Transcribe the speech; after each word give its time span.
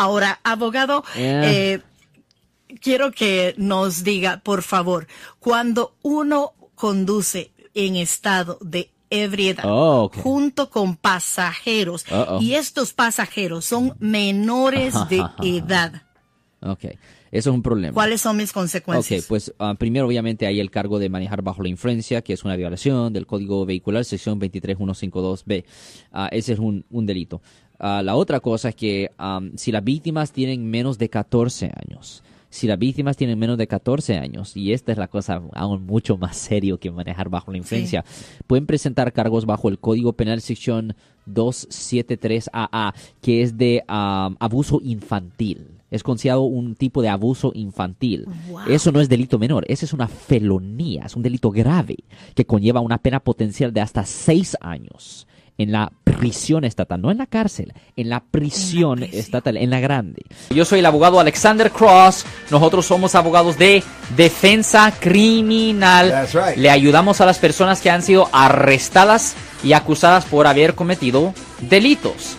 Ahora, 0.00 0.40
abogado, 0.44 1.04
eh, 1.14 1.82
quiero 2.80 3.12
que 3.12 3.54
nos 3.58 4.02
diga, 4.02 4.40
por 4.42 4.62
favor, 4.62 5.06
cuando 5.38 5.94
uno 6.00 6.54
conduce 6.74 7.52
en 7.74 7.96
estado 7.96 8.56
de 8.62 8.90
ebriedad 9.10 9.64
Oh, 9.66 10.10
junto 10.22 10.70
con 10.70 10.96
pasajeros 10.96 12.06
y 12.40 12.54
estos 12.54 12.94
pasajeros 12.94 13.66
son 13.66 13.94
menores 13.98 14.94
de 15.10 15.22
edad, 15.42 16.02
Ok, 16.62 16.84
eso 17.30 17.50
es 17.50 17.54
un 17.54 17.62
problema. 17.62 17.94
¿cuáles 17.94 18.20
son 18.20 18.36
mis 18.36 18.52
consecuencias? 18.52 19.22
Ok, 19.22 19.28
pues 19.28 19.54
ah, 19.58 19.74
primero 19.78 20.06
obviamente 20.06 20.46
hay 20.46 20.60
el 20.60 20.70
cargo 20.70 20.98
de 20.98 21.08
manejar 21.08 21.42
bajo 21.42 21.62
la 21.62 21.70
influencia, 21.70 22.20
que 22.20 22.34
es 22.34 22.44
una 22.44 22.56
violación 22.56 23.12
del 23.12 23.26
Código 23.26 23.64
Vehicular, 23.64 24.04
sección 24.04 24.38
23152B. 24.40 25.64
Ah, 26.12 26.28
ese 26.30 26.52
es 26.52 26.58
un, 26.58 26.84
un 26.90 27.06
delito. 27.06 27.40
Ah, 27.78 28.02
la 28.04 28.14
otra 28.14 28.40
cosa 28.40 28.68
es 28.68 28.74
que 28.74 29.10
am, 29.16 29.52
si 29.56 29.72
las 29.72 29.82
víctimas 29.82 30.32
tienen 30.32 30.70
menos 30.70 30.98
de 30.98 31.08
14 31.08 31.72
años, 31.74 32.22
si 32.50 32.66
las 32.66 32.78
víctimas 32.78 33.16
tienen 33.16 33.38
menos 33.38 33.56
de 33.56 33.66
14 33.66 34.18
años, 34.18 34.54
y 34.54 34.74
esta 34.74 34.92
es 34.92 34.98
la 34.98 35.08
cosa 35.08 35.40
aún 35.54 35.86
mucho 35.86 36.18
más 36.18 36.36
serio 36.36 36.78
que 36.78 36.90
manejar 36.90 37.30
bajo 37.30 37.52
la 37.52 37.56
influencia, 37.56 38.04
pueden 38.46 38.66
presentar 38.66 39.14
cargos 39.14 39.46
bajo 39.46 39.70
el 39.70 39.78
Código 39.78 40.12
Penal 40.12 40.42
sección 40.42 40.94
273AA, 41.26 42.92
que 43.22 43.42
es 43.42 43.56
de 43.56 43.82
abuso 43.88 44.80
infantil. 44.82 45.79
Es 45.90 46.02
considerado 46.02 46.42
un 46.42 46.76
tipo 46.76 47.02
de 47.02 47.08
abuso 47.08 47.52
infantil. 47.54 48.26
Wow. 48.48 48.60
Eso 48.68 48.92
no 48.92 49.00
es 49.00 49.08
delito 49.08 49.38
menor, 49.38 49.64
esa 49.68 49.84
es 49.84 49.92
una 49.92 50.08
felonía, 50.08 51.04
es 51.06 51.16
un 51.16 51.22
delito 51.22 51.50
grave 51.50 51.96
que 52.34 52.46
conlleva 52.46 52.80
una 52.80 52.98
pena 52.98 53.20
potencial 53.20 53.72
de 53.72 53.80
hasta 53.80 54.04
seis 54.04 54.56
años 54.60 55.26
en 55.60 55.72
la 55.72 55.92
prisión 56.04 56.64
estatal, 56.64 57.02
no 57.02 57.10
en 57.10 57.18
la 57.18 57.26
cárcel, 57.26 57.74
en 57.94 58.08
la 58.08 58.20
prisión 58.20 59.00
prisión. 59.00 59.20
estatal, 59.20 59.58
en 59.58 59.68
la 59.68 59.80
grande. 59.80 60.22
Yo 60.48 60.64
soy 60.64 60.78
el 60.78 60.86
abogado 60.86 61.20
Alexander 61.20 61.70
Cross, 61.70 62.24
nosotros 62.50 62.86
somos 62.86 63.14
abogados 63.14 63.58
de 63.58 63.82
defensa 64.16 64.90
criminal. 64.98 66.08
That's 66.08 66.32
right. 66.32 66.56
Le 66.56 66.70
ayudamos 66.70 67.20
a 67.20 67.26
las 67.26 67.38
personas 67.38 67.82
que 67.82 67.90
han 67.90 68.02
sido 68.02 68.30
arrestadas 68.32 69.36
y 69.62 69.74
acusadas 69.74 70.24
por 70.24 70.46
haber 70.46 70.74
cometido 70.74 71.34
delitos. 71.68 72.38